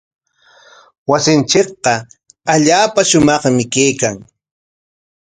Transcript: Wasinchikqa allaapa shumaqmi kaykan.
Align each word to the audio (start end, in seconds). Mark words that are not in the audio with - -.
Wasinchikqa 1.09 1.91
allaapa 2.53 3.01
shumaqmi 3.09 3.63
kaykan. 3.73 4.17